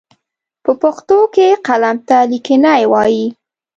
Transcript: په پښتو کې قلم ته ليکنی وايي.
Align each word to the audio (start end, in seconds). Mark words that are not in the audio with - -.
په 0.63 0.71
پښتو 0.81 1.17
کې 1.35 1.47
قلم 1.67 1.97
ته 2.07 2.17
ليکنی 2.31 2.81
وايي. 2.91 3.25